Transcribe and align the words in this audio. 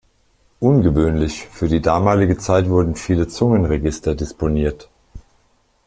Ungewöhnlich 0.59 1.47
für 1.49 1.67
die 1.67 1.79
damalige 1.79 2.35
Zeit 2.35 2.67
wurden 2.69 2.95
viele 2.95 3.27
Zungenregister 3.27 4.15
disponiert. 4.15 4.89